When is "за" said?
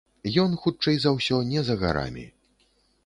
1.03-1.13, 1.67-1.75